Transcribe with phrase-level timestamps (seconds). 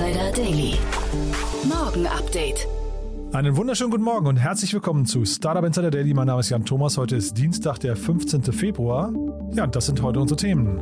[0.00, 0.78] Insider Daily.
[1.68, 2.66] Morgen Update.
[3.34, 6.14] Einen wunderschönen guten Morgen und herzlich willkommen zu Startup Insider Daily.
[6.14, 6.96] Mein Name ist Jan Thomas.
[6.96, 8.44] Heute ist Dienstag, der 15.
[8.44, 9.12] Februar.
[9.52, 10.80] Ja, und das sind heute unsere Themen.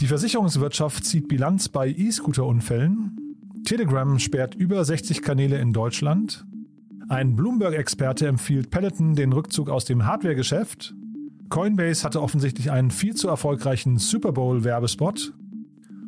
[0.00, 3.18] Die Versicherungswirtschaft zieht Bilanz bei E-Scooter-Unfällen.
[3.66, 6.46] Telegram sperrt über 60 Kanäle in Deutschland.
[7.10, 10.94] Ein Bloomberg-Experte empfiehlt Peloton den Rückzug aus dem Hardware-Geschäft.
[11.50, 15.34] Coinbase hatte offensichtlich einen viel zu erfolgreichen Super Bowl-Werbespot.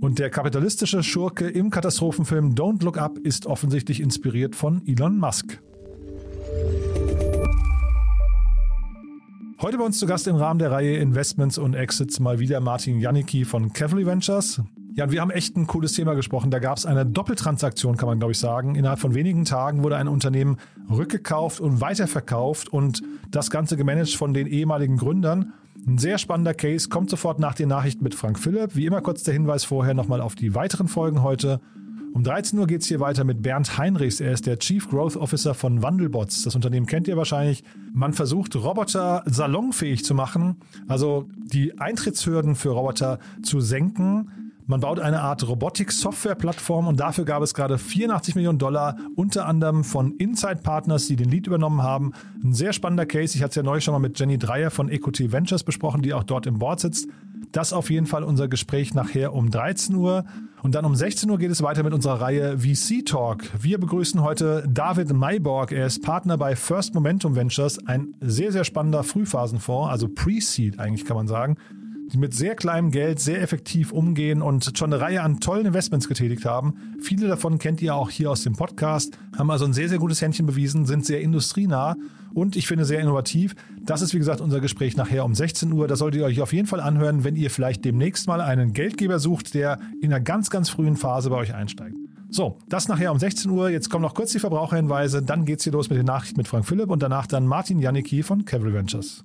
[0.03, 5.63] Und der kapitalistische Schurke im Katastrophenfilm Don't Look Up ist offensichtlich inspiriert von Elon Musk.
[9.61, 12.99] Heute bei uns zu Gast im Rahmen der Reihe Investments und Exits mal wieder Martin
[12.99, 14.61] Janicki von Cavalry Ventures.
[14.97, 16.51] Ja, und wir haben echt ein cooles Thema gesprochen.
[16.51, 18.75] Da gab es eine Doppeltransaktion, kann man glaube ich sagen.
[18.75, 20.57] Innerhalb von wenigen Tagen wurde ein Unternehmen
[20.91, 25.53] rückgekauft und weiterverkauft und das Ganze gemanagt von den ehemaligen Gründern.
[25.87, 28.77] Ein sehr spannender Case, kommt sofort nach den Nachrichten mit Frank Philipp.
[28.77, 31.61] Wie immer kurz der Hinweis vorher nochmal auf die weiteren Folgen heute.
[32.15, 34.21] Um 13 Uhr geht es hier weiter mit Bernd Heinrichs.
[34.21, 36.43] Er ist der Chief Growth Officer von Wandelbots.
[36.43, 37.65] Das Unternehmen kennt ihr wahrscheinlich.
[37.93, 44.31] Man versucht, Roboter salonfähig zu machen, also die Eintrittshürden für Roboter zu senken.
[44.67, 49.83] Man baut eine Art Robotik-Software-Plattform und dafür gab es gerade 84 Millionen Dollar, unter anderem
[49.83, 52.13] von Inside Partners, die den Lead übernommen haben.
[52.45, 53.37] Ein sehr spannender Case.
[53.37, 56.15] Ich hatte es ja neulich schon mal mit Jenny Dreier von Equity Ventures besprochen, die
[56.15, 57.09] auch dort im Board sitzt.
[57.51, 60.25] Das auf jeden Fall unser Gespräch nachher um 13 Uhr.
[60.63, 63.43] Und dann um 16 Uhr geht es weiter mit unserer Reihe VC Talk.
[63.61, 65.73] Wir begrüßen heute David Mayborg.
[65.73, 71.05] Er ist Partner bei First Momentum Ventures, ein sehr, sehr spannender Frühphasenfonds, also Pre-Seed eigentlich
[71.05, 71.57] kann man sagen
[72.17, 76.45] mit sehr kleinem Geld sehr effektiv umgehen und schon eine Reihe an tollen Investments getätigt
[76.45, 76.75] haben.
[77.01, 80.21] Viele davon kennt ihr auch hier aus dem Podcast, haben also ein sehr, sehr gutes
[80.21, 81.97] Händchen bewiesen, sind sehr industrienah
[82.35, 83.55] und ich finde sehr innovativ.
[83.85, 85.89] Das ist wie gesagt unser Gespräch nachher um 16 Uhr.
[85.89, 89.19] Das solltet ihr euch auf jeden Fall anhören, wenn ihr vielleicht demnächst mal einen Geldgeber
[89.19, 91.97] sucht, der in einer ganz, ganz frühen Phase bei euch einsteigt.
[92.31, 93.69] So, das nachher um 16 Uhr.
[93.69, 95.23] Jetzt kommen noch kurz die Verbraucherhinweise.
[95.23, 98.23] Dann geht's hier los mit den Nachrichten mit Frank Philipp und danach dann Martin Janicki
[98.23, 99.25] von Cavalry Ventures.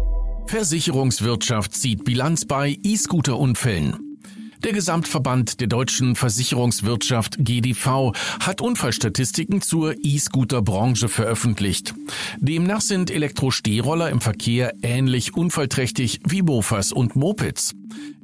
[0.51, 4.17] Versicherungswirtschaft zieht Bilanz bei E-Scooter-Unfällen.
[4.65, 11.93] Der Gesamtverband der deutschen Versicherungswirtschaft GDV hat Unfallstatistiken zur E-Scooter-Branche veröffentlicht.
[12.37, 17.73] Demnach sind Elektro-Stehroller im Verkehr ähnlich unfallträchtig wie Mofas und Mopeds.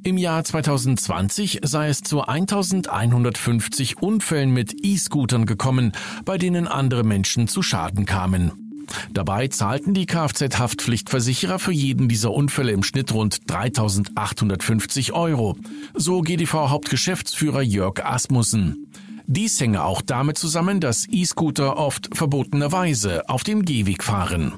[0.02, 5.92] Im Jahr 2020 sei es zu 1150 Unfällen mit E-Scootern gekommen,
[6.26, 8.67] bei denen andere Menschen zu Schaden kamen.
[9.12, 15.56] Dabei zahlten die Kfz-Haftpflichtversicherer für jeden dieser Unfälle im Schnitt rund 3.850 Euro.
[15.94, 18.86] So GDV-Hauptgeschäftsführer Jörg Asmussen.
[19.26, 24.54] Dies hänge auch damit zusammen, dass E-Scooter oft verbotenerweise auf dem Gehweg fahren.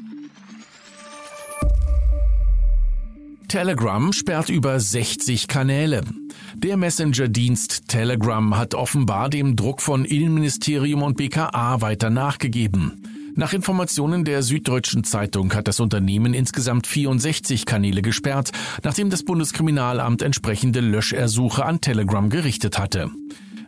[3.48, 6.02] Telegram sperrt über 60 Kanäle.
[6.54, 13.09] Der Messenger-Dienst Telegram hat offenbar dem Druck von Innenministerium und BKA weiter nachgegeben.
[13.34, 18.50] Nach Informationen der Süddeutschen Zeitung hat das Unternehmen insgesamt 64 Kanäle gesperrt,
[18.82, 23.10] nachdem das Bundeskriminalamt entsprechende Löschersuche an Telegram gerichtet hatte.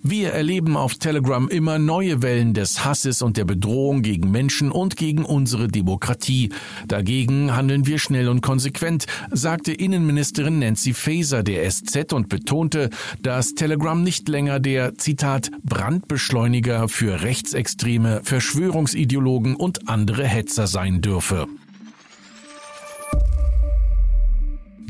[0.04, 4.96] Wir erleben auf Telegram immer neue Wellen des Hasses und der Bedrohung gegen Menschen und
[4.96, 6.50] gegen unsere Demokratie.
[6.88, 12.90] Dagegen handeln wir schnell und konsequent, sagte Innenministerin Nancy Faeser der SZ und betonte,
[13.20, 21.46] dass Telegram nicht länger der, Zitat, Brandbeschleuniger für Rechtsextreme, Verschwörungsideologen und andere Hetzer sein dürfe.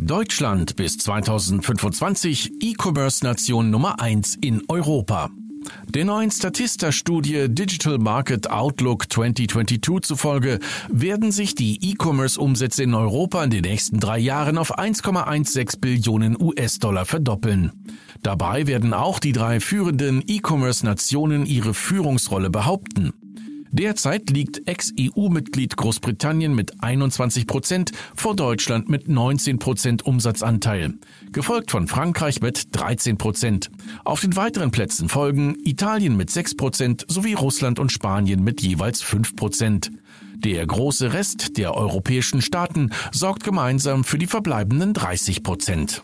[0.07, 5.31] Deutschland bis 2025 E-Commerce-Nation Nummer 1 in Europa.
[5.89, 10.59] Der neuen Statista-Studie Digital Market Outlook 2022 zufolge
[10.89, 17.05] werden sich die E-Commerce-Umsätze in Europa in den nächsten drei Jahren auf 1,16 Billionen US-Dollar
[17.05, 17.73] verdoppeln.
[18.23, 23.13] Dabei werden auch die drei führenden E-Commerce-Nationen ihre Führungsrolle behaupten.
[23.75, 30.93] Derzeit liegt Ex-EU-Mitglied Großbritannien mit 21 Prozent vor Deutschland mit 19 Prozent Umsatzanteil,
[31.33, 33.71] gefolgt von Frankreich mit 13 Prozent.
[34.05, 39.01] Auf den weiteren Plätzen folgen Italien mit 6 Prozent sowie Russland und Spanien mit jeweils
[39.01, 39.91] 5 Prozent.
[40.35, 46.03] Der große Rest der europäischen Staaten sorgt gemeinsam für die verbleibenden 30 Prozent.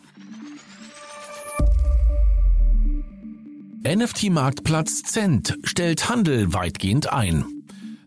[3.87, 7.58] NFT-Marktplatz Cent stellt Handel weitgehend ein.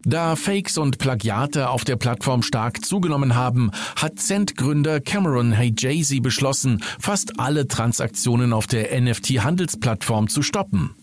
[0.03, 6.83] Da Fakes und Plagiate auf der Plattform stark zugenommen haben, hat Cent-Gründer Cameron Hajazy beschlossen,
[7.00, 10.95] fast alle Transaktionen auf der NFT-Handelsplattform zu stoppen.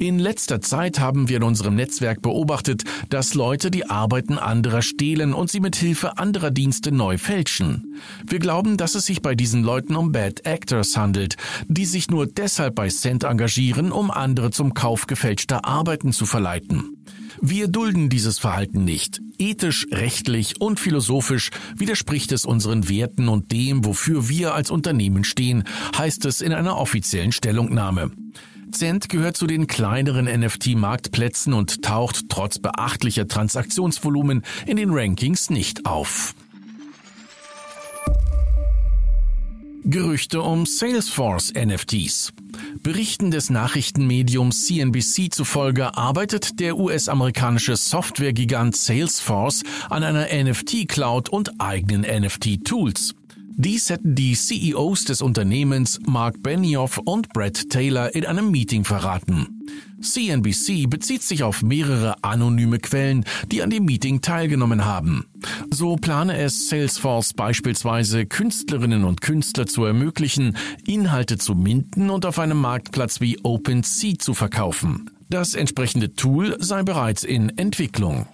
[0.00, 5.32] In letzter Zeit haben wir in unserem Netzwerk beobachtet, dass Leute die Arbeiten anderer stehlen
[5.32, 7.94] und sie mit Hilfe anderer Dienste neu fälschen.
[8.26, 11.36] Wir glauben, dass es sich bei diesen Leuten um Bad Actors handelt,
[11.68, 16.96] die sich nur deshalb bei Cent engagieren, um andere zum Kauf gefälschter Arbeiten zu verleiten.
[17.42, 19.20] Wir dulden dieses Verhalten nicht.
[19.38, 25.64] Ethisch, rechtlich und philosophisch widerspricht es unseren Werten und dem, wofür wir als Unternehmen stehen,
[25.96, 28.10] heißt es in einer offiziellen Stellungnahme.
[28.72, 35.86] Cent gehört zu den kleineren NFT-Marktplätzen und taucht trotz beachtlicher Transaktionsvolumen in den Rankings nicht
[35.86, 36.34] auf.
[39.84, 42.32] Gerüchte um Salesforce NFTs.
[42.82, 52.02] Berichten des Nachrichtenmediums CNBC zufolge arbeitet der US-amerikanische Softwaregigant Salesforce an einer NFT-Cloud und eigenen
[52.02, 53.14] NFT-Tools.
[53.62, 59.66] Dies hätten die CEOs des Unternehmens Mark Benioff und Brett Taylor in einem Meeting verraten.
[60.00, 65.26] CNBC bezieht sich auf mehrere anonyme Quellen, die an dem Meeting teilgenommen haben.
[65.70, 72.38] So plane es Salesforce beispielsweise Künstlerinnen und Künstler zu ermöglichen, Inhalte zu minden und auf
[72.38, 75.10] einem Marktplatz wie OpenSea zu verkaufen.
[75.28, 78.26] Das entsprechende Tool sei bereits in Entwicklung.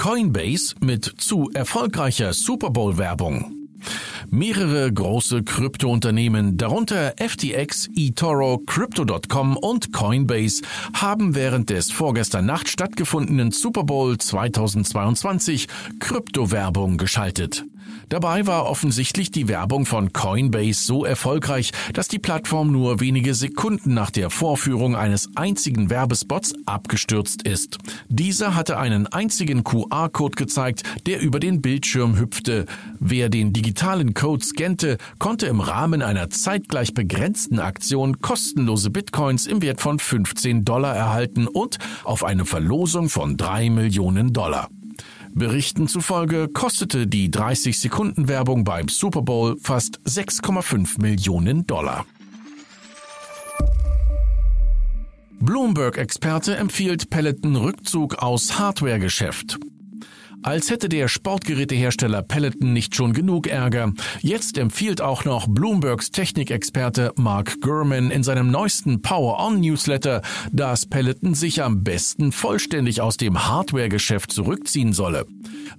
[0.00, 3.68] Coinbase mit zu erfolgreicher Super Bowl Werbung.
[4.30, 10.62] Mehrere große Kryptounternehmen, darunter FTX, eToro, Crypto.com und Coinbase,
[10.94, 15.68] haben während des vorgestern Nacht stattgefundenen Super Bowl 2022
[15.98, 17.66] Kryptowerbung geschaltet.
[18.10, 23.94] Dabei war offensichtlich die Werbung von Coinbase so erfolgreich, dass die Plattform nur wenige Sekunden
[23.94, 27.78] nach der Vorführung eines einzigen Werbespots abgestürzt ist.
[28.08, 32.66] Dieser hatte einen einzigen QR-Code gezeigt, der über den Bildschirm hüpfte.
[32.98, 39.62] Wer den digitalen Code scannte, konnte im Rahmen einer zeitgleich begrenzten Aktion kostenlose Bitcoins im
[39.62, 44.68] Wert von 15 Dollar erhalten und auf eine Verlosung von 3 Millionen Dollar.
[45.34, 52.04] Berichten zufolge kostete die 30 Sekunden Werbung beim Super Bowl fast 6,5 Millionen Dollar.
[55.40, 59.58] Bloomberg-Experte empfiehlt Peloton Rückzug aus Hardware-Geschäft.
[60.42, 63.92] Als hätte der Sportgerätehersteller Peloton nicht schon genug Ärger.
[64.20, 70.86] Jetzt empfiehlt auch noch Bloombergs Technikexperte Mark Gurman in seinem neuesten Power On Newsletter, dass
[70.86, 75.26] Peloton sich am besten vollständig aus dem Hardware-Geschäft zurückziehen solle.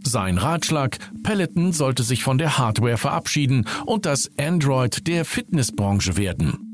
[0.04, 6.71] Sein Ratschlag, Peloton sollte sich von der Hardware verabschieden und das Android der Fitnessbranche werden.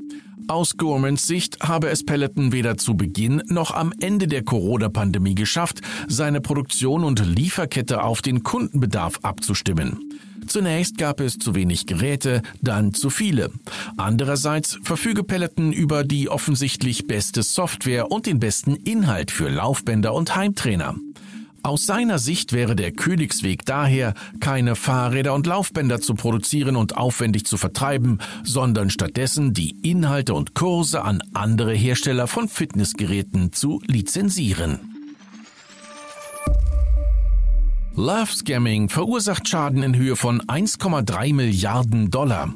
[0.48, 5.82] Aus Gormans Sicht habe es Peloton weder zu Beginn noch am Ende der Corona-Pandemie geschafft,
[6.08, 10.18] seine Produktion und Lieferkette auf den Kundenbedarf abzustimmen.
[10.46, 13.50] Zunächst gab es zu wenig Geräte, dann zu viele.
[13.98, 20.34] Andererseits verfüge Peloton über die offensichtlich beste Software und den besten Inhalt für Laufbänder und
[20.34, 20.96] Heimtrainer.
[21.68, 27.44] Aus seiner Sicht wäre der Königsweg daher, keine Fahrräder und Laufbänder zu produzieren und aufwendig
[27.44, 34.78] zu vertreiben, sondern stattdessen die Inhalte und Kurse an andere Hersteller von Fitnessgeräten zu lizenzieren.
[37.94, 42.54] Love Scamming verursacht Schaden in Höhe von 1,3 Milliarden Dollar.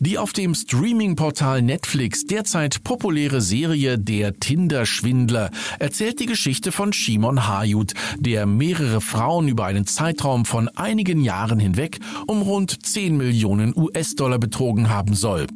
[0.00, 5.50] Die auf dem Streaming-Portal Netflix derzeit populäre Serie Der Tinder-Schwindler
[5.80, 11.58] erzählt die Geschichte von Shimon Hayut, der mehrere Frauen über einen Zeitraum von einigen Jahren
[11.58, 15.48] hinweg um rund 10 Millionen US-Dollar betrogen haben soll.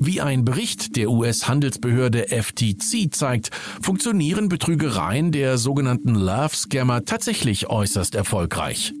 [0.00, 3.50] Wie ein Bericht der US-Handelsbehörde FTC zeigt,
[3.82, 8.94] funktionieren Betrügereien der sogenannten Love Scammer tatsächlich äußerst erfolgreich.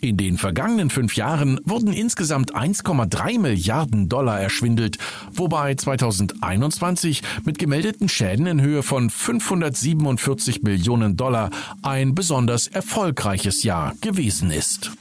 [0.00, 4.98] In den vergangenen fünf Jahren wurden insgesamt 1,3 Milliarden Dollar erschwindelt,
[5.32, 11.50] wobei 2021 mit gemeldeten Schäden in Höhe von 547 Millionen Dollar
[11.82, 14.92] ein besonders erfolgreiches Jahr gewesen ist.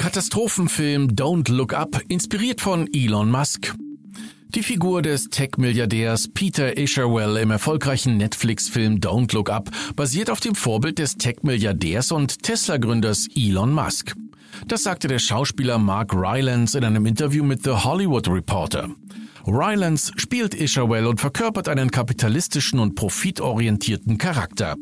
[0.00, 3.74] Katastrophenfilm Don't Look Up, inspiriert von Elon Musk.
[4.48, 10.54] Die Figur des Tech-Milliardärs Peter Isherwell im erfolgreichen Netflix-Film Don't Look Up basiert auf dem
[10.54, 14.14] Vorbild des Tech-Milliardärs und Tesla-Gründers Elon Musk.
[14.66, 18.88] Das sagte der Schauspieler Mark Rylance in einem Interview mit The Hollywood Reporter.
[19.46, 24.76] Rylance spielt Isherwell und verkörpert einen kapitalistischen und profitorientierten Charakter.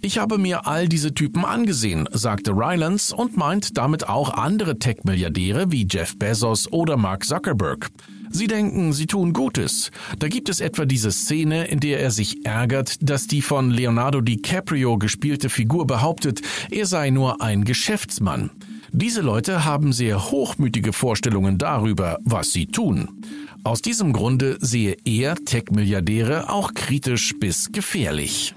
[0.00, 5.72] Ich habe mir all diese Typen angesehen, sagte Rylance und meint damit auch andere Tech-Milliardäre
[5.72, 7.90] wie Jeff Bezos oder Mark Zuckerberg.
[8.30, 9.90] Sie denken, sie tun Gutes.
[10.20, 14.20] Da gibt es etwa diese Szene, in der er sich ärgert, dass die von Leonardo
[14.20, 18.50] DiCaprio gespielte Figur behauptet, er sei nur ein Geschäftsmann.
[18.92, 23.22] Diese Leute haben sehr hochmütige Vorstellungen darüber, was sie tun.
[23.64, 28.54] Aus diesem Grunde sehe er Tech-Milliardäre auch kritisch bis gefährlich.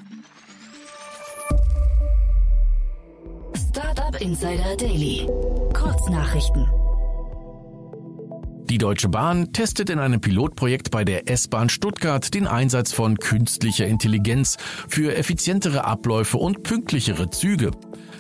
[4.12, 5.28] Startup Insider Daily.
[5.74, 6.68] Kurznachrichten.
[8.70, 13.86] Die Deutsche Bahn testet in einem Pilotprojekt bei der S-Bahn Stuttgart den Einsatz von künstlicher
[13.86, 17.72] Intelligenz für effizientere Abläufe und pünktlichere Züge.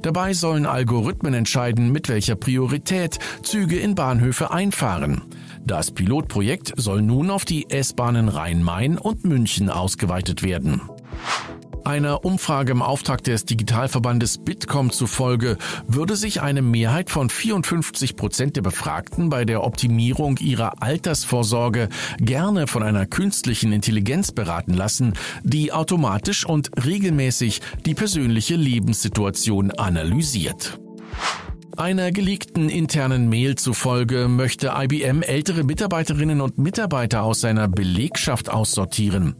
[0.01, 5.21] Dabei sollen Algorithmen entscheiden, mit welcher Priorität Züge in Bahnhöfe einfahren.
[5.65, 10.81] Das Pilotprojekt soll nun auf die S-Bahnen Rhein-Main und München ausgeweitet werden.
[11.91, 15.57] Einer Umfrage im Auftrag des Digitalverbandes Bitkom zufolge
[15.89, 22.67] würde sich eine Mehrheit von 54 Prozent der Befragten bei der Optimierung ihrer Altersvorsorge gerne
[22.67, 30.79] von einer künstlichen Intelligenz beraten lassen, die automatisch und regelmäßig die persönliche Lebenssituation analysiert.
[31.81, 39.33] Einer geleakten internen Mail zufolge möchte IBM ältere Mitarbeiterinnen und Mitarbeiter aus seiner Belegschaft aussortieren.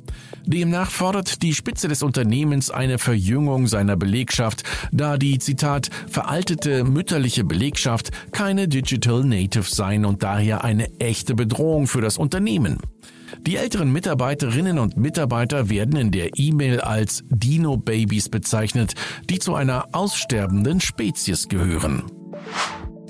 [0.44, 7.44] Demnach fordert die Spitze des Unternehmens eine Verjüngung seiner Belegschaft, da die, Zitat, veraltete mütterliche
[7.44, 12.80] Belegschaft keine Digital Native seien und daher eine echte Bedrohung für das Unternehmen.
[13.46, 18.96] Die älteren Mitarbeiterinnen und Mitarbeiter werden in der E-Mail als Dino-Babys bezeichnet,
[19.30, 22.02] die zu einer aussterbenden Spezies gehören.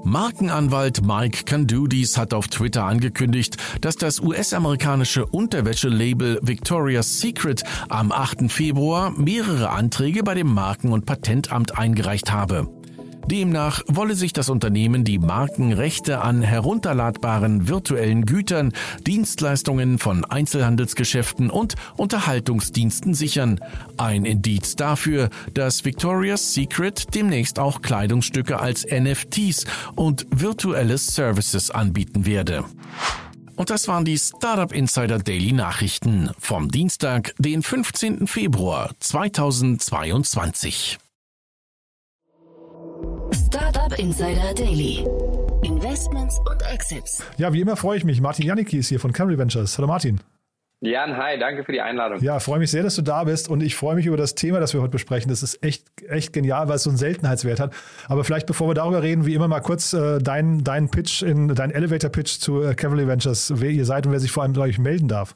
[0.03, 8.51] Markenanwalt Mike Candudis hat auf Twitter angekündigt, dass das US-amerikanische Unterwäschelabel Victoria's Secret am 8.
[8.51, 12.80] Februar mehrere Anträge bei dem Marken- und Patentamt eingereicht habe.
[13.31, 18.73] Demnach wolle sich das Unternehmen die Markenrechte an herunterladbaren virtuellen Gütern,
[19.07, 23.61] Dienstleistungen von Einzelhandelsgeschäften und Unterhaltungsdiensten sichern.
[23.95, 29.63] Ein Indiz dafür, dass Victoria's Secret demnächst auch Kleidungsstücke als NFTs
[29.95, 32.65] und virtuelle Services anbieten werde.
[33.55, 38.27] Und das waren die Startup Insider Daily Nachrichten vom Dienstag, den 15.
[38.27, 40.97] Februar 2022.
[43.33, 45.05] Startup Insider Daily.
[45.63, 47.23] Investments und Exits.
[47.37, 48.21] Ja, wie immer freue ich mich.
[48.21, 49.77] Martin Janicki ist hier von Camry Ventures.
[49.77, 50.19] Hallo Martin.
[50.83, 52.19] Jan, hi, danke für die Einladung.
[52.21, 54.59] Ja, freue mich sehr, dass du da bist und ich freue mich über das Thema,
[54.59, 55.29] das wir heute besprechen.
[55.29, 57.71] Das ist echt, echt genial, weil es so einen Seltenheitswert hat.
[58.07, 61.49] Aber vielleicht, bevor wir darüber reden, wie immer mal kurz äh, dein, dein Pitch, in,
[61.49, 64.61] dein Elevator-Pitch zu äh, Cavalry Ventures, wer ihr seid und wer sich vor allem bei
[64.61, 65.35] euch melden darf.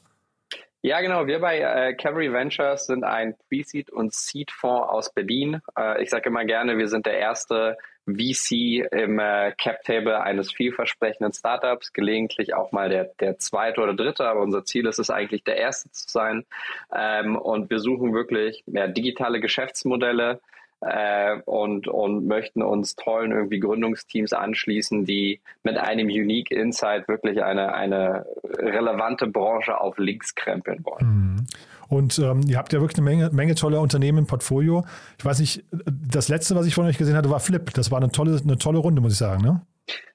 [0.82, 1.26] Ja, genau.
[1.26, 5.60] Wir bei äh, Cavalry Ventures sind ein Pre-Seed- und Seed-Fonds aus Berlin.
[5.76, 11.32] Äh, ich sage immer gerne, wir sind der erste VC im äh, Cap-Table eines vielversprechenden
[11.32, 15.42] Startups, gelegentlich auch mal der, der zweite oder dritte, aber unser Ziel ist es eigentlich,
[15.42, 16.44] der erste zu sein.
[16.94, 20.40] Ähm, und wir suchen wirklich mehr digitale Geschäftsmodelle,
[20.80, 27.42] äh, und, und möchten uns tollen irgendwie Gründungsteams anschließen, die mit einem Unique Insight wirklich
[27.42, 28.26] eine, eine
[28.58, 31.06] relevante Branche auf links krempeln wollen.
[31.06, 31.46] Mhm.
[31.88, 34.84] Und ähm, ihr habt ja wirklich eine Menge, Menge toller Unternehmen im Portfolio.
[35.18, 37.72] Ich weiß nicht, das letzte, was ich von euch gesehen hatte, war Flip.
[37.74, 39.62] Das war eine tolle, eine tolle Runde, muss ich sagen, ne?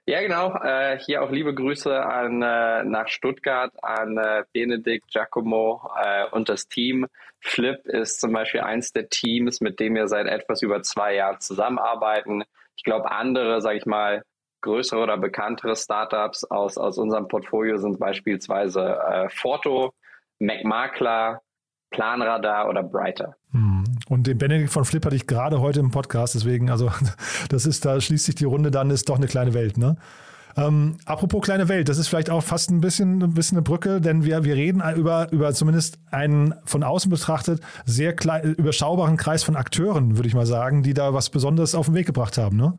[0.08, 0.55] Ja, genau.
[0.63, 6.50] Äh, hier auch liebe Grüße an äh, nach Stuttgart an äh, Benedikt, Giacomo äh, und
[6.50, 7.08] das Team.
[7.39, 11.39] Flip ist zum Beispiel eins der Teams, mit dem wir seit etwas über zwei Jahren
[11.39, 12.43] zusammenarbeiten.
[12.75, 14.24] Ich glaube, andere, sage ich mal,
[14.62, 19.93] größere oder bekanntere Startups aus, aus unserem Portfolio sind beispielsweise äh, Forto,
[20.39, 21.41] MacMakler,
[21.91, 23.36] Planradar oder Brighter.
[23.51, 23.80] Hm.
[24.08, 26.91] Und den Benedikt von Flip hatte ich gerade heute im Podcast, deswegen, also
[27.50, 29.96] das ist, da schließt sich die Runde dann, ist doch eine kleine Welt, ne?
[30.58, 34.01] Ähm, apropos kleine Welt, das ist vielleicht auch fast ein bisschen, ein bisschen eine Brücke,
[34.01, 39.43] denn wir, wir reden über, über zumindest einen von außen betrachtet sehr klein, überschaubaren Kreis
[39.43, 42.58] von Akteuren, würde ich mal sagen, die da was Besonderes auf den Weg gebracht haben,
[42.58, 42.77] ne?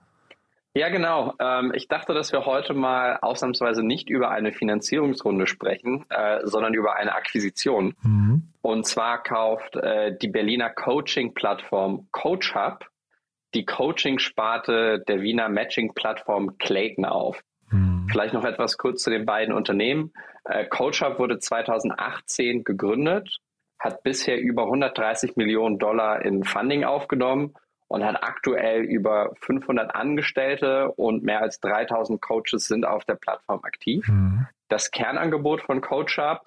[0.74, 1.34] Ja, genau.
[1.38, 6.72] Ähm, ich dachte, dass wir heute mal ausnahmsweise nicht über eine Finanzierungsrunde sprechen, äh, sondern
[6.72, 7.94] über eine Akquisition.
[8.02, 8.48] Mhm.
[8.62, 12.86] Und zwar kauft äh, die Berliner Coaching-Plattform CoachHub
[13.54, 17.42] die Coaching-Sparte der Wiener Matching-Plattform Clayton auf.
[17.70, 18.06] Mhm.
[18.10, 20.14] Vielleicht noch etwas kurz zu den beiden Unternehmen.
[20.44, 23.40] Äh, CoachHub wurde 2018 gegründet,
[23.78, 27.52] hat bisher über 130 Millionen Dollar in Funding aufgenommen
[27.92, 33.60] und hat aktuell über 500 Angestellte und mehr als 3000 Coaches sind auf der Plattform
[33.64, 34.08] aktiv.
[34.08, 34.46] Mhm.
[34.68, 36.40] Das Kernangebot von CoachUp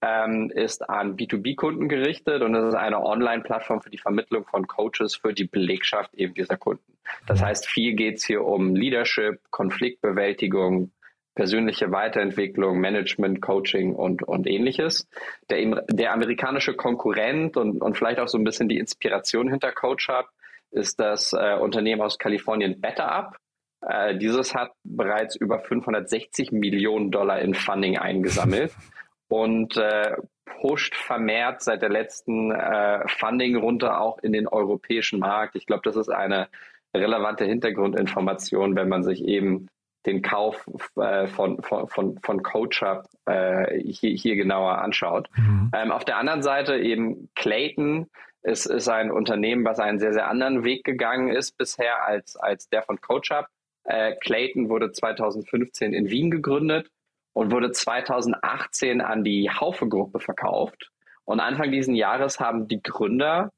[0.00, 5.16] ähm, ist an B2B-Kunden gerichtet und es ist eine Online-Plattform für die Vermittlung von Coaches
[5.16, 6.96] für die Belegschaft eben dieser Kunden.
[7.26, 7.44] Das mhm.
[7.44, 10.92] heißt, viel geht es hier um Leadership, Konfliktbewältigung,
[11.34, 15.06] persönliche Weiterentwicklung, Management, Coaching und, und ähnliches.
[15.50, 20.30] Der, der amerikanische Konkurrent und, und vielleicht auch so ein bisschen die Inspiration hinter CoachUp
[20.70, 23.36] ist das äh, Unternehmen aus Kalifornien BetterUp.
[23.80, 28.72] Äh, dieses hat bereits über 560 Millionen Dollar in Funding eingesammelt
[29.28, 30.16] und äh,
[30.60, 35.56] pusht vermehrt seit der letzten äh, Funding-Runde auch in den europäischen Markt.
[35.56, 36.48] Ich glaube, das ist eine
[36.94, 39.68] relevante Hintergrundinformation, wenn man sich eben
[40.06, 40.64] den Kauf
[40.96, 45.28] äh, von, von, von, von CoachUp äh, hier, hier genauer anschaut.
[45.36, 45.70] Mhm.
[45.74, 48.06] Ähm, auf der anderen Seite eben Clayton,
[48.46, 52.68] es ist ein Unternehmen, was einen sehr, sehr anderen Weg gegangen ist bisher als, als
[52.68, 53.46] der von CoachUp.
[53.82, 56.88] Äh, Clayton wurde 2015 in Wien gegründet
[57.32, 60.92] und wurde 2018 an die Haufe-Gruppe verkauft.
[61.24, 63.50] Und Anfang dieses Jahres haben die Gründer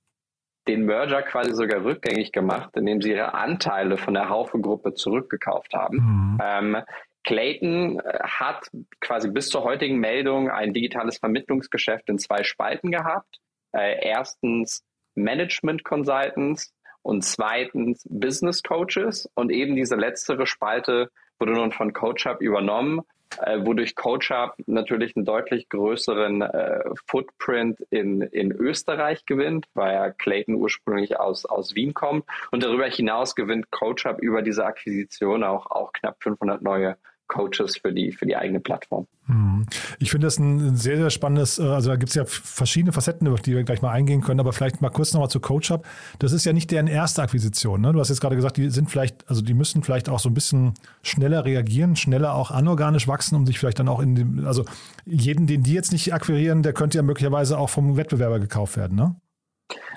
[0.66, 5.99] den Merger quasi sogar rückgängig gemacht, indem sie ihre Anteile von der Haufe-Gruppe zurückgekauft haben.
[5.99, 6.38] Mhm.
[6.42, 6.76] Ähm,
[7.25, 13.38] Clayton äh, hat quasi bis zur heutigen Meldung ein digitales Vermittlungsgeschäft in zwei Spalten gehabt
[13.73, 14.83] äh, erstens
[15.15, 16.73] Management Consultants
[17.03, 19.29] und zweitens Business Coaches.
[19.35, 23.03] Und eben diese letztere Spalte wurde nun von CoachUp übernommen,
[23.40, 30.11] äh, wodurch CoachUp natürlich einen deutlich größeren äh, Footprint in, in Österreich gewinnt, weil ja
[30.11, 32.25] Clayton ursprünglich aus, aus Wien kommt.
[32.51, 36.97] Und darüber hinaus gewinnt CoachUp über diese Akquisition auch, auch knapp 500 neue
[37.29, 39.07] Coaches für die, für die eigene Plattform.
[39.27, 39.67] Mhm.
[39.99, 43.29] Ich finde das ein sehr, sehr spannendes, äh, also da gibt es ja verschiedene Facetten,
[43.29, 45.87] auf die wir gleich mal eingehen können, aber vielleicht mal kurz nochmal zu CoachUp.
[46.19, 47.81] Das ist ja nicht deren erste Akquisition.
[47.81, 47.93] Ne?
[47.93, 50.35] Du hast jetzt gerade gesagt, die sind vielleicht, also die müssen vielleicht auch so ein
[50.35, 54.64] bisschen schneller reagieren, schneller auch anorganisch wachsen, um sich vielleicht dann auch in dem, also
[55.05, 58.97] jeden, den die jetzt nicht akquirieren, der könnte ja möglicherweise auch vom Wettbewerber gekauft werden,
[58.97, 59.17] ne?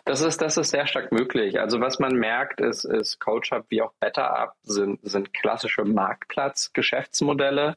[0.06, 1.60] Das ist, das ist sehr stark möglich.
[1.60, 7.76] Also was man merkt, ist, ist CoachUp wie auch BetterUp sind, sind klassische Marktplatz-Geschäftsmodelle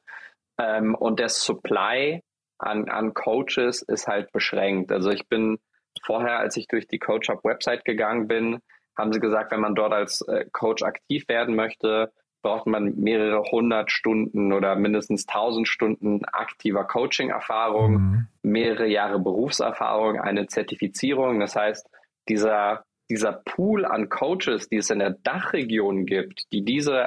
[0.58, 2.22] ähm, und der Supply
[2.58, 4.90] an, an Coaches ist halt beschränkt.
[4.90, 5.58] Also ich bin
[6.02, 8.60] vorher, als ich durch die CoachUp-Website gegangen bin,
[8.96, 13.42] haben sie gesagt, wenn man dort als äh, Coach aktiv werden möchte, braucht man mehrere
[13.42, 18.26] hundert Stunden oder mindestens tausend Stunden aktiver Coaching-Erfahrung, mhm.
[18.42, 21.40] mehrere Jahre Berufserfahrung, eine Zertifizierung.
[21.40, 21.88] Das heißt,
[22.28, 26.98] dieser, dieser Pool an Coaches, die es in der Dachregion gibt, die diese,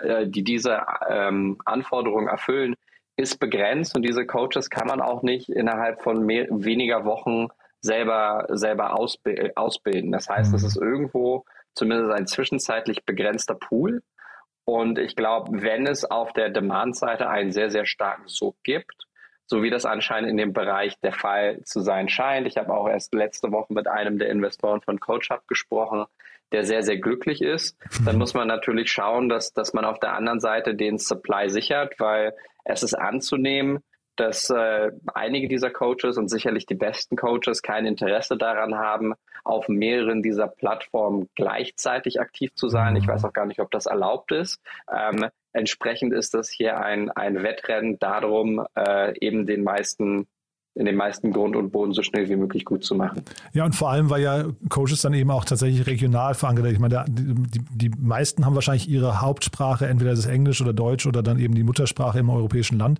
[0.00, 2.74] äh, die diese ähm, Anforderungen erfüllen,
[3.16, 7.48] ist begrenzt und diese Coaches kann man auch nicht innerhalb von mehr, weniger Wochen
[7.80, 10.10] selber, selber ausbilden.
[10.10, 10.56] Das heißt, mhm.
[10.56, 14.02] es ist irgendwo zumindest ein zwischenzeitlich begrenzter Pool.
[14.64, 19.03] Und ich glaube, wenn es auf der Demand-Seite einen sehr, sehr starken Sog gibt,
[19.46, 22.46] so wie das anscheinend in dem Bereich der Fall zu sein scheint.
[22.46, 26.04] Ich habe auch erst letzte Woche mit einem der Investoren von CoachUp gesprochen,
[26.52, 27.76] der sehr, sehr glücklich ist.
[28.04, 31.98] Dann muss man natürlich schauen, dass, dass man auf der anderen Seite den Supply sichert,
[31.98, 33.82] weil es ist anzunehmen,
[34.16, 39.68] dass äh, einige dieser Coaches und sicherlich die besten Coaches kein Interesse daran haben, auf
[39.68, 42.96] mehreren dieser Plattformen gleichzeitig aktiv zu sein.
[42.96, 44.60] Ich weiß auch gar nicht, ob das erlaubt ist.
[44.90, 50.26] Ähm, entsprechend ist das hier ein, ein Wettrennen darum, äh, eben den meisten
[50.76, 53.22] in den meisten Grund und Boden so schnell wie möglich gut zu machen.
[53.52, 56.66] Ja, und vor allem, weil ja Coaches dann eben auch tatsächlich regional verankert.
[56.66, 61.22] Ich meine, die, die meisten haben wahrscheinlich ihre Hauptsprache, entweder das Englisch oder Deutsch oder
[61.22, 62.98] dann eben die Muttersprache im europäischen Land.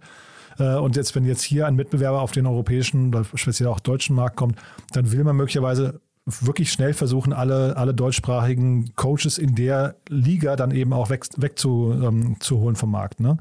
[0.59, 4.17] Äh, und jetzt, wenn jetzt hier ein Mitbewerber auf den europäischen oder speziell auch deutschen
[4.17, 4.59] Markt kommt,
[4.93, 10.71] dann will man möglicherweise wirklich schnell versuchen, alle, alle deutschsprachigen Coaches in der Liga dann
[10.71, 13.37] eben auch weg, wegzuholen ähm, vom Markt, ne?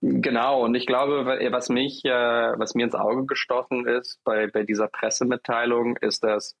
[0.00, 4.62] Genau, und ich glaube, was mich, äh, was mir ins Auge gestochen ist bei, bei
[4.62, 6.54] dieser Pressemitteilung, ist, dass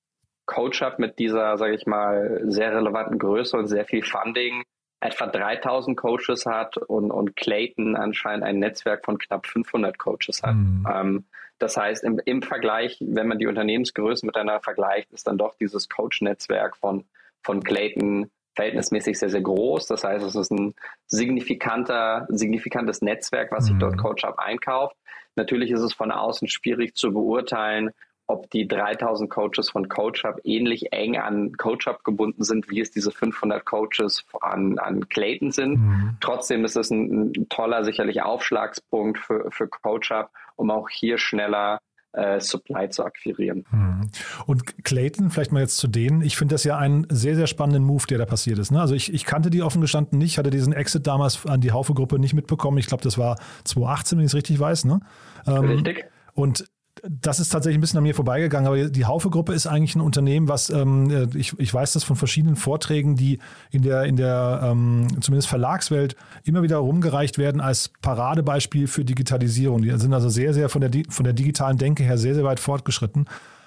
[0.46, 4.64] CoachUp mit dieser, sage ich mal, sehr relevanten Größe und sehr viel Funding
[5.00, 10.54] etwa 3000 Coaches hat und, und Clayton anscheinend ein Netzwerk von knapp 500 Coaches hat.
[10.54, 10.86] Mhm.
[10.92, 11.24] Ähm,
[11.58, 15.88] das heißt, im, im Vergleich, wenn man die Unternehmensgrößen miteinander vergleicht, ist dann doch dieses
[15.88, 17.04] Coach-Netzwerk von,
[17.42, 19.86] von Clayton verhältnismäßig sehr, sehr groß.
[19.86, 20.74] Das heißt, es ist ein
[21.06, 23.80] signifikanter, signifikantes Netzwerk, was sich mhm.
[23.80, 24.96] dort CoachUp einkauft.
[25.36, 27.90] Natürlich ist es von außen schwierig zu beurteilen,
[28.28, 33.10] ob die 3000 Coaches von CoachUp ähnlich eng an CoachUp gebunden sind, wie es diese
[33.10, 35.78] 500 Coaches an, an Clayton sind.
[35.78, 36.16] Mhm.
[36.20, 41.80] Trotzdem ist es ein, ein, toller, sicherlich Aufschlagspunkt für, für CoachUp, um auch hier schneller
[42.12, 43.64] äh, Supply zu akquirieren.
[43.70, 44.10] Mhm.
[44.44, 47.84] Und Clayton, vielleicht mal jetzt zu denen, ich finde das ja einen sehr, sehr spannenden
[47.84, 48.70] Move, der da passiert ist.
[48.70, 48.80] Ne?
[48.80, 52.18] Also ich, ich kannte die offen gestanden nicht, hatte diesen Exit damals an die Haufe-Gruppe
[52.18, 52.76] nicht mitbekommen.
[52.76, 54.84] Ich glaube, das war 2018, wenn ich es richtig weiß.
[54.84, 55.00] Ne?
[55.46, 56.06] Ähm, Richtig.
[56.34, 56.66] Und
[57.08, 60.48] das ist tatsächlich ein bisschen an mir vorbeigegangen, aber die Haufe-Gruppe ist eigentlich ein Unternehmen,
[60.48, 63.38] was ähm, äh, ich, ich weiß das von verschiedenen Vorträgen, die
[63.70, 69.82] in der, in der ähm, zumindest Verlagswelt immer wieder rumgereicht werden als Paradebeispiel für Digitalisierung.
[69.82, 72.60] Die sind also sehr, sehr von der, von der digitalen Denke her sehr, sehr weit
[72.60, 73.26] fortgeschritten.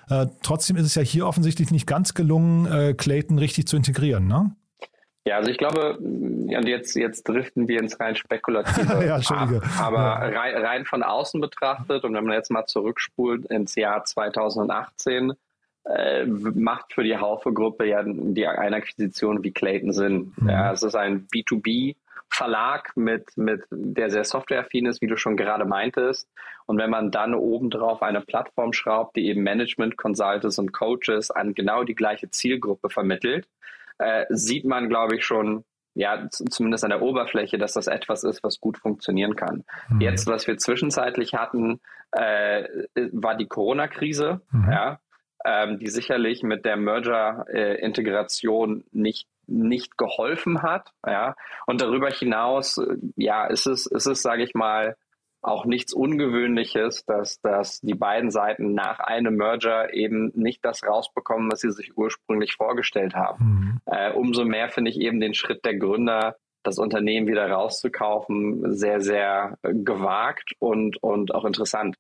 [0.10, 4.28] Äh, trotzdem ist es ja hier offensichtlich nicht ganz gelungen, äh, Clayton richtig zu integrieren,
[4.28, 4.56] ne?
[5.26, 9.06] Ja, also ich glaube, und jetzt, jetzt driften wir ins rein spekulative.
[9.06, 9.62] ja, Entschuldige.
[9.80, 10.40] Aber ja.
[10.40, 15.34] rein, rein von außen betrachtet und wenn man jetzt mal zurückspult ins Jahr 2018,
[15.86, 20.34] äh, macht für die Haufe-Gruppe ja die eine Akquisition wie Clayton Sinn.
[20.38, 20.50] Mhm.
[20.50, 21.96] Ja, es ist ein B2B
[22.30, 26.30] Verlag mit, mit, der sehr softwareaffin ist, wie du schon gerade meintest.
[26.66, 31.54] Und wenn man dann obendrauf eine Plattform schraubt, die eben Management, Consultants und Coaches an
[31.54, 33.48] genau die gleiche Zielgruppe vermittelt,
[34.02, 38.44] äh, sieht man, glaube ich, schon, ja, zumindest an der Oberfläche, dass das etwas ist,
[38.44, 39.64] was gut funktionieren kann.
[39.90, 40.02] Mhm.
[40.02, 41.80] Jetzt, was wir zwischenzeitlich hatten,
[42.12, 42.64] äh,
[43.12, 44.72] war die Corona-Krise, mhm.
[44.72, 45.00] ja,
[45.46, 51.36] ähm, die sicherlich mit der Merger-Integration äh, nicht nicht geholfen hat, ja.
[51.66, 54.96] Und darüber hinaus, äh, ja, ist es, ist es, sage ich mal,
[55.42, 61.52] auch nichts Ungewöhnliches, dass, dass die beiden Seiten nach einem Merger eben nicht das rausbekommen,
[61.52, 63.46] was sie sich ursprünglich vorgestellt haben.
[63.46, 63.80] Mhm.
[63.86, 69.02] Äh, umso mehr finde ich eben den Schritt der Gründer, das Unternehmen wieder rauszukaufen, sehr,
[69.02, 71.96] sehr gewagt und, und auch interessant.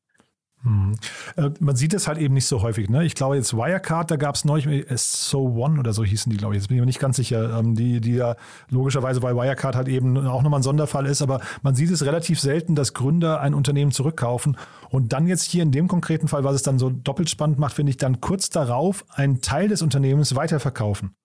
[0.64, 0.96] Hm.
[1.38, 2.90] Äh, man sieht es halt eben nicht so häufig.
[2.90, 3.04] Ne?
[3.04, 6.38] Ich glaube, jetzt Wirecard, da gab es neulich äh, So One oder so hießen die,
[6.38, 6.62] glaube ich.
[6.62, 7.58] Jetzt bin ich mir nicht ganz sicher.
[7.58, 8.36] Ähm, die, die ja
[8.70, 11.22] logischerweise bei Wirecard halt eben auch nochmal ein Sonderfall ist.
[11.22, 14.58] Aber man sieht es relativ selten, dass Gründer ein Unternehmen zurückkaufen
[14.90, 17.74] und dann jetzt hier in dem konkreten Fall, was es dann so doppelt spannend macht,
[17.74, 21.16] finde ich, dann kurz darauf einen Teil des Unternehmens weiterverkaufen.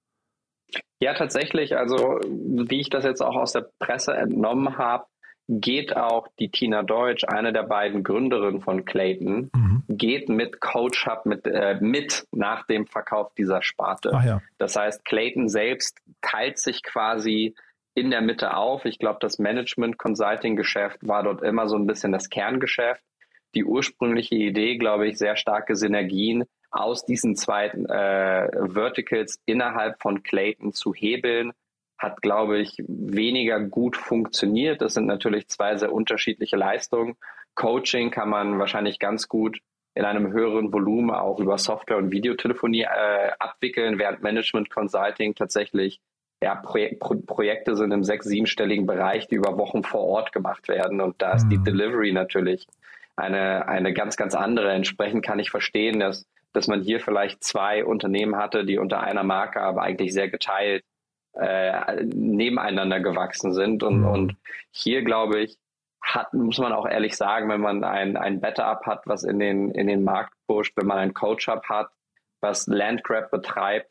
[1.01, 1.77] Ja, tatsächlich.
[1.77, 5.05] Also, wie ich das jetzt auch aus der Presse entnommen habe,
[5.48, 9.85] geht auch die Tina Deutsch, eine der beiden Gründerinnen von Clayton, mhm.
[9.88, 14.11] geht mit Coach Hub mit, äh, mit nach dem Verkauf dieser Sparte.
[14.24, 14.42] Ja.
[14.59, 17.54] Das heißt, Clayton selbst teilt sich quasi
[17.94, 18.85] in der Mitte auf.
[18.85, 23.02] Ich glaube, das Management-Consulting-Geschäft war dort immer so ein bisschen das Kerngeschäft.
[23.54, 30.22] Die ursprüngliche Idee, glaube ich, sehr starke Synergien aus diesen zwei äh, Verticals innerhalb von
[30.22, 31.52] Clayton zu hebeln,
[31.98, 34.82] hat, glaube ich, weniger gut funktioniert.
[34.82, 37.16] Das sind natürlich zwei sehr unterschiedliche Leistungen.
[37.54, 39.61] Coaching kann man wahrscheinlich ganz gut
[39.94, 46.00] in einem höheren Volumen auch über Software und Videotelefonie äh, abwickeln, während Management Consulting tatsächlich
[46.42, 50.68] ja, Pro Pro Projekte sind im sechs-, siebenstelligen Bereich, die über Wochen vor Ort gemacht
[50.68, 51.00] werden.
[51.00, 51.50] Und da ist mhm.
[51.50, 52.66] die Delivery natürlich
[53.16, 54.70] eine, eine ganz, ganz andere.
[54.72, 59.24] Entsprechend kann ich verstehen, dass, dass man hier vielleicht zwei Unternehmen hatte, die unter einer
[59.24, 60.85] Marke aber eigentlich sehr geteilt
[61.38, 63.83] äh, nebeneinander gewachsen sind.
[63.83, 64.09] Und, mhm.
[64.09, 64.37] und
[64.70, 65.57] hier, glaube ich,
[66.03, 69.70] hat, muss man auch ehrlich sagen, wenn man ein, ein Better-Up hat, was in den,
[69.70, 71.88] in den Markt pusht, wenn man ein Coach-Up hat,
[72.40, 73.90] was Landgrab betreibt,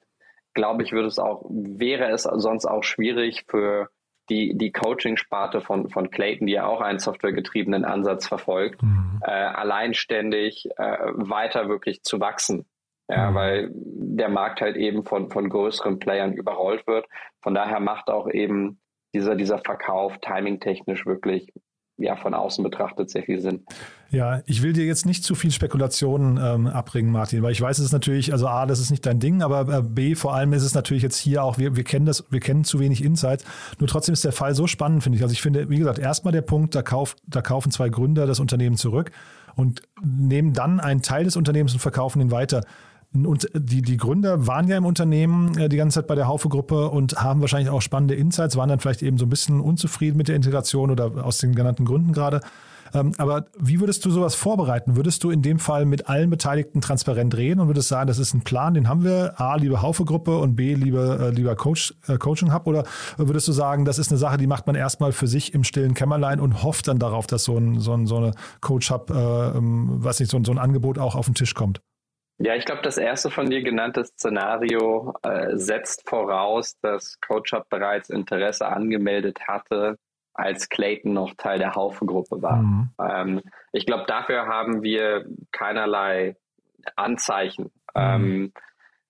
[0.53, 3.89] glaube ich, würde es auch, wäre es sonst auch schwierig für
[4.29, 9.19] die, die Coaching-Sparte von, von Clayton, die ja auch einen softwaregetriebenen Ansatz verfolgt, mhm.
[9.23, 12.65] äh, alleinständig äh, weiter wirklich zu wachsen.
[13.07, 13.35] Ja, mhm.
[13.35, 17.05] weil der Markt halt eben von, von größeren Playern überrollt wird.
[17.41, 18.79] Von daher macht auch eben
[19.13, 21.51] dieser, dieser Verkauf timingtechnisch wirklich
[21.97, 23.65] ja, von außen betrachtet sehr viel Sinn.
[24.09, 27.79] Ja, ich will dir jetzt nicht zu viel Spekulationen ähm, abbringen, Martin, weil ich weiß,
[27.79, 30.53] es ist natürlich, also A, das ist nicht dein Ding, aber äh, B, vor allem
[30.53, 33.45] ist es natürlich jetzt hier auch, wir, wir kennen das, wir kennen zu wenig Insights.
[33.79, 35.23] Nur trotzdem ist der Fall so spannend, finde ich.
[35.23, 38.39] Also ich finde, wie gesagt, erstmal der Punkt, da, kauf, da kaufen zwei Gründer das
[38.39, 39.11] Unternehmen zurück
[39.55, 42.65] und nehmen dann einen Teil des Unternehmens und verkaufen ihn weiter
[43.13, 46.89] Und die, die Gründer waren ja im Unternehmen äh, die ganze Zeit bei der Haufe-Gruppe
[46.89, 50.27] und haben wahrscheinlich auch spannende Insights, waren dann vielleicht eben so ein bisschen unzufrieden mit
[50.27, 52.41] der Integration oder aus den genannten Gründen gerade.
[52.93, 54.95] Ähm, aber wie würdest du sowas vorbereiten?
[54.95, 58.33] Würdest du in dem Fall mit allen Beteiligten transparent reden und würdest sagen, das ist
[58.33, 62.17] ein Plan, den haben wir, A, liebe Haufe-Gruppe und B, liebe, äh, lieber Coach, äh,
[62.17, 62.67] Coaching Hub?
[62.67, 62.85] Oder
[63.17, 65.93] würdest du sagen, das ist eine Sache, die macht man erstmal für sich im stillen
[65.93, 69.57] Kämmerlein und hofft dann darauf, dass so, ein, so, ein, so eine Coach Hub, äh,
[69.57, 71.81] ähm, was nicht, so, so ein Angebot auch auf den Tisch kommt?
[72.37, 78.09] Ja, ich glaube, das erste von dir genannte Szenario äh, setzt voraus, dass CoachUp bereits
[78.09, 79.97] Interesse angemeldet hatte,
[80.33, 82.57] als Clayton noch Teil der Haufe-Gruppe war.
[82.57, 82.89] Mhm.
[83.01, 86.35] Ähm, ich glaube, dafür haben wir keinerlei
[86.97, 87.71] Anzeichen.
[87.95, 88.01] Mhm.
[88.01, 88.53] Ähm,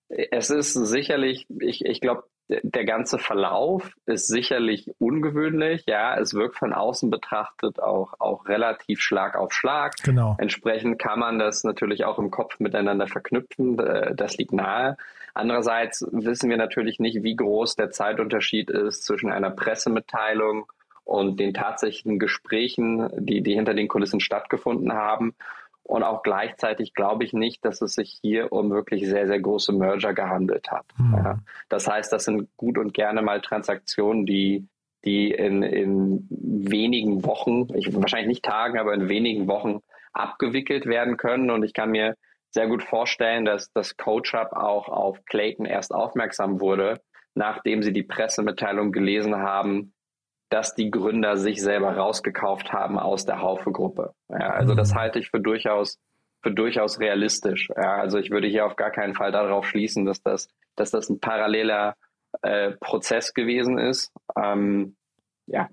[0.08, 5.84] es ist sicherlich, ich, ich glaube, der ganze Verlauf ist sicherlich ungewöhnlich.
[5.86, 9.96] Ja, es wirkt von außen betrachtet auch, auch relativ Schlag auf Schlag.
[10.04, 10.36] Genau.
[10.38, 13.78] Entsprechend kann man das natürlich auch im Kopf miteinander verknüpfen.
[13.78, 14.96] Äh, das liegt nahe.
[15.34, 20.66] Andererseits wissen wir natürlich nicht, wie groß der Zeitunterschied ist zwischen einer Pressemitteilung
[21.04, 25.34] und den tatsächlichen Gesprächen, die, die hinter den Kulissen stattgefunden haben.
[25.86, 29.72] Und auch gleichzeitig glaube ich nicht, dass es sich hier um wirklich sehr, sehr große
[29.72, 30.84] Merger gehandelt hat.
[30.98, 31.14] Mhm.
[31.14, 31.38] Ja.
[31.68, 34.66] Das heißt, das sind gut und gerne mal Transaktionen, die,
[35.04, 39.78] die in, in wenigen Wochen, ich, wahrscheinlich nicht Tagen, aber in wenigen Wochen
[40.12, 41.50] abgewickelt werden können.
[41.50, 42.16] Und ich kann mir
[42.50, 47.00] sehr gut vorstellen, dass das Coach Hub auch auf Clayton erst aufmerksam wurde,
[47.34, 49.92] nachdem sie die Pressemitteilung gelesen haben,
[50.48, 54.12] dass die Gründer sich selber rausgekauft haben aus der Haufe-Gruppe.
[54.28, 54.98] Ja, also das mhm.
[54.98, 55.98] halte ich für durchaus
[56.46, 57.70] für durchaus realistisch.
[57.76, 61.08] Ja, also ich würde hier auf gar keinen Fall darauf schließen, dass das, dass das
[61.08, 61.96] ein paralleler
[62.42, 64.12] äh, Prozess gewesen ist.
[64.40, 64.94] Ähm,
[65.46, 65.68] ja.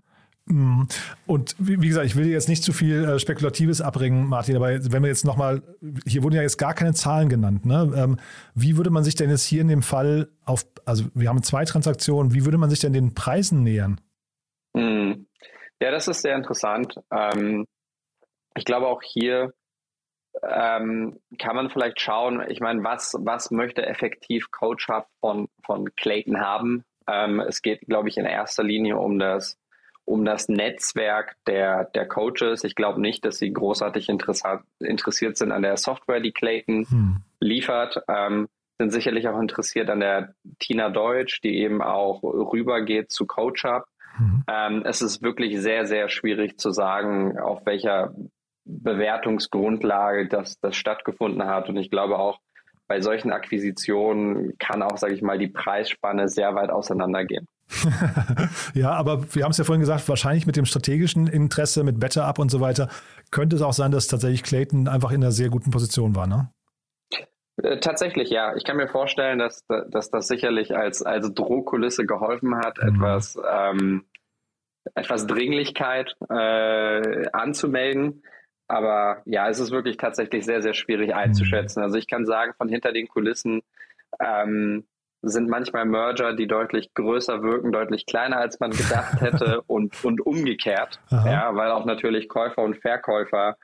[0.46, 0.88] Mhm.
[1.28, 5.04] Und wie, gesagt, ich will jetzt nicht zu viel äh, Spekulatives abbringen, Martin, aber wenn
[5.04, 5.62] wir jetzt nochmal,
[6.08, 7.66] hier wurden ja jetzt gar keine Zahlen genannt.
[7.66, 7.94] Ne?
[7.96, 8.18] Ähm,
[8.56, 11.66] wie würde man sich denn jetzt hier in dem Fall auf, also wir haben zwei
[11.66, 14.02] Transaktionen, wie würde man sich denn den Preisen nähern?
[15.84, 16.98] Ja, das ist sehr interessant.
[17.12, 17.68] Ähm,
[18.56, 19.52] ich glaube auch hier
[20.42, 25.94] ähm, kann man vielleicht schauen, ich meine, was, was möchte effektiv Coach Hub von, von
[25.96, 26.86] Clayton haben?
[27.06, 29.60] Ähm, es geht, glaube ich, in erster Linie um das,
[30.06, 32.64] um das Netzwerk der, der Coaches.
[32.64, 37.18] Ich glaube nicht, dass sie großartig interessiert sind an der Software, die Clayton hm.
[37.42, 38.02] liefert.
[38.08, 38.48] Ähm,
[38.80, 43.84] sind sicherlich auch interessiert an der Tina Deutsch, die eben auch rübergeht zu Coach Hub.
[44.48, 48.14] Ähm, es ist wirklich sehr, sehr schwierig zu sagen, auf welcher
[48.66, 51.70] Bewertungsgrundlage das, das stattgefunden hat.
[51.70, 52.40] Und ich glaube auch,
[52.88, 57.48] bei solchen Akquisitionen kann auch, sage ich mal, die Preisspanne sehr weit auseinandergehen.
[58.74, 62.26] ja, aber wir haben es ja vorhin gesagt, wahrscheinlich mit dem strategischen Interesse, mit Better
[62.26, 62.90] Up und so weiter,
[63.32, 66.50] könnte es auch sein, dass tatsächlich Clayton einfach in einer sehr guten Position war, ne?
[67.62, 68.56] Äh, tatsächlich, ja.
[68.56, 72.96] Ich kann mir vorstellen, dass, dass das sicherlich als, als Drohkulisse geholfen hat, mhm.
[72.96, 74.06] etwas, ähm,
[74.96, 78.24] etwas Dringlichkeit äh, anzumelden.
[78.68, 81.16] Aber ja, es ist wirklich tatsächlich sehr, sehr schwierig mhm.
[81.16, 81.84] einzuschätzen.
[81.84, 83.62] Also ich kann sagen, von hinter den Kulissen
[84.20, 84.86] ähm,
[85.22, 90.26] sind manchmal Merger, die deutlich größer wirken, deutlich kleiner, als man gedacht hätte und, und
[90.26, 91.00] umgekehrt.
[91.12, 91.32] Aha.
[91.32, 93.58] Ja, weil auch natürlich Käufer und Verkäufer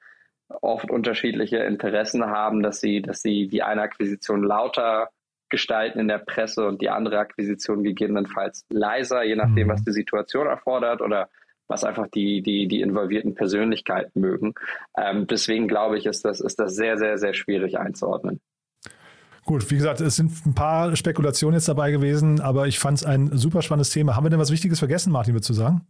[0.61, 5.09] oft unterschiedliche Interessen haben, dass sie, dass sie die eine Akquisition lauter
[5.49, 9.71] gestalten in der Presse und die andere Akquisition gegebenenfalls leiser, je nachdem, mhm.
[9.71, 11.29] was die Situation erfordert oder
[11.67, 14.53] was einfach die, die, die involvierten Persönlichkeiten mögen.
[14.97, 18.39] Ähm, deswegen glaube ich, ist das, ist das sehr, sehr, sehr schwierig einzuordnen.
[19.45, 23.05] Gut, wie gesagt, es sind ein paar Spekulationen jetzt dabei gewesen, aber ich fand es
[23.05, 24.15] ein super spannendes Thema.
[24.15, 25.87] Haben wir denn was Wichtiges vergessen, Martin, würdest du sagen?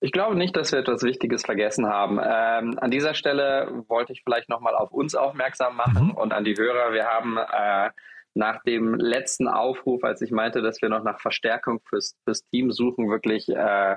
[0.00, 2.20] Ich glaube nicht, dass wir etwas Wichtiges vergessen haben.
[2.22, 6.10] Ähm, an dieser Stelle wollte ich vielleicht nochmal auf uns aufmerksam machen mhm.
[6.12, 6.92] und an die Hörer.
[6.92, 7.90] Wir haben äh,
[8.34, 12.70] nach dem letzten Aufruf, als ich meinte, dass wir noch nach Verstärkung fürs, fürs Team
[12.70, 13.96] suchen, wirklich äh,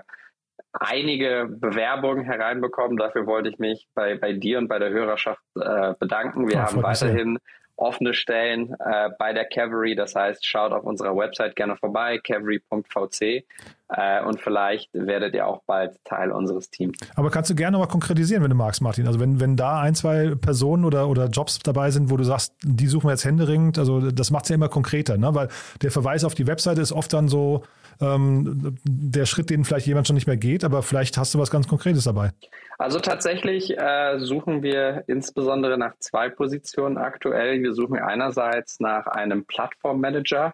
[0.74, 2.98] einige Bewerbungen hereinbekommen.
[2.98, 6.48] Dafür wollte ich mich bei, bei dir und bei der Hörerschaft äh, bedanken.
[6.48, 7.38] Wir ja, haben weiterhin
[7.76, 9.96] offene Stellen äh, bei der Cavalry.
[9.96, 13.46] Das heißt, schaut auf unserer Website gerne vorbei, cavalry.vc.
[13.94, 16.98] Äh, und vielleicht werdet ihr auch bald Teil unseres Teams.
[17.16, 19.06] Aber kannst du gerne mal konkretisieren, wenn du magst, Martin?
[19.06, 22.54] Also wenn, wenn da ein, zwei Personen oder, oder Jobs dabei sind, wo du sagst,
[22.64, 25.36] die suchen wir jetzt händeringend, also das macht es ja immer konkreter, ne?
[25.36, 25.50] weil
[25.82, 27.64] der Verweis auf die Webseite ist oft dann so
[28.00, 31.52] ähm, der Schritt, den vielleicht jemand schon nicht mehr geht, aber vielleicht hast du was
[31.52, 32.32] ganz Konkretes dabei.
[32.78, 37.62] Also tatsächlich äh, suchen wir insbesondere nach zwei Positionen aktuell.
[37.62, 40.54] Wir suchen einerseits nach einem Plattformmanager,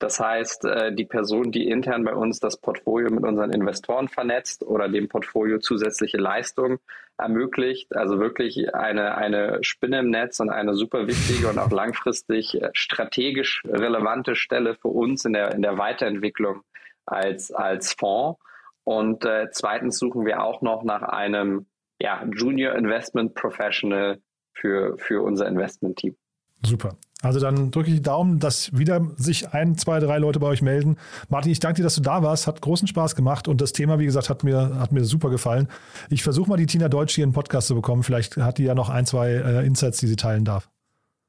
[0.00, 4.64] Das heißt, äh, die Person, die intern bei uns das Portfolio mit unseren Investoren vernetzt
[4.64, 6.78] oder dem Portfolio zusätzliche Leistungen
[7.18, 12.60] ermöglicht, also wirklich eine, eine Spinne im Netz und eine super wichtige und auch langfristig
[12.60, 16.62] äh, strategisch relevante Stelle für uns in der, in der Weiterentwicklung
[17.04, 18.40] als, als Fonds.
[18.84, 21.66] Und äh, zweitens suchen wir auch noch nach einem
[22.00, 24.18] ja, Junior Investment Professional
[24.54, 26.16] für, für unser Investment-Team.
[26.64, 26.96] Super.
[27.22, 30.62] Also dann drücke ich die Daumen, dass wieder sich ein, zwei, drei Leute bei euch
[30.62, 30.96] melden.
[31.28, 32.46] Martin, ich danke dir, dass du da warst.
[32.46, 35.68] Hat großen Spaß gemacht und das Thema, wie gesagt, hat mir, hat mir super gefallen.
[36.08, 38.02] Ich versuche mal die Tina Deutsch hier in den Podcast zu bekommen.
[38.02, 40.70] Vielleicht hat die ja noch ein, zwei äh, Insights, die sie teilen darf.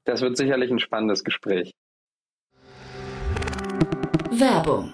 [0.05, 1.71] Das wird sicherlich ein spannendes Gespräch.
[4.31, 4.93] Werbung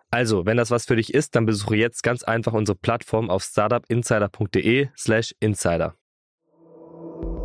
[0.13, 3.43] Also, wenn das was für dich ist, dann besuche jetzt ganz einfach unsere Plattform auf
[3.43, 5.95] startupinsider.de/slash insider.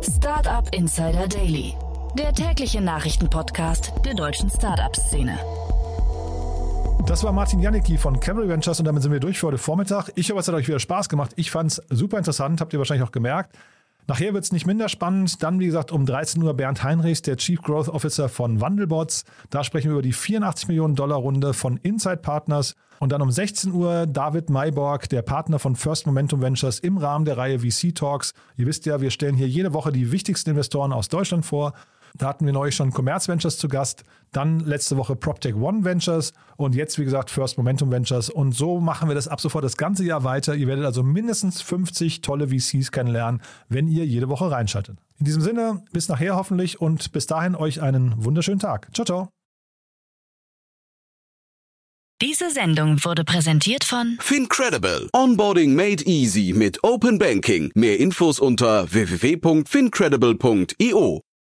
[0.01, 1.75] Startup Insider Daily,
[2.17, 5.39] der tägliche Nachrichtenpodcast der deutschen Startup-Szene.
[7.07, 10.09] Das war Martin Janicki von Cavalry Ventures und damit sind wir durch für heute Vormittag.
[10.15, 11.31] Ich hoffe, es hat euch wieder Spaß gemacht.
[11.37, 13.55] Ich fand es super interessant, habt ihr wahrscheinlich auch gemerkt.
[14.07, 15.43] Nachher wird es nicht minder spannend.
[15.43, 19.25] Dann, wie gesagt, um 13 Uhr Bernd Heinrichs, der Chief Growth Officer von Wandelbots.
[19.49, 22.75] Da sprechen wir über die 84 Millionen Dollar Runde von Inside Partners.
[22.99, 27.25] Und dann um 16 Uhr David Mayborg, der Partner von First Momentum Ventures im Rahmen
[27.25, 28.33] der Reihe VC Talks.
[28.55, 31.73] Ihr wisst ja, wir stellen hier jede Woche die wichtigsten Investoren aus Deutschland vor.
[32.17, 36.33] Da hatten wir neulich schon Commerz Ventures zu Gast, dann letzte Woche PropTech One Ventures
[36.57, 38.29] und jetzt, wie gesagt, First Momentum Ventures.
[38.29, 40.55] Und so machen wir das ab sofort das ganze Jahr weiter.
[40.55, 44.97] Ihr werdet also mindestens 50 tolle VCs kennenlernen, wenn ihr jede Woche reinschaltet.
[45.19, 48.89] In diesem Sinne, bis nachher hoffentlich und bis dahin euch einen wunderschönen Tag.
[48.93, 49.29] Ciao, ciao.
[52.19, 55.07] Diese Sendung wurde präsentiert von Fincredible.
[55.13, 57.69] Onboarding made easy mit Open Banking.
[57.75, 61.21] Mehr Infos unter www.fincredible.io.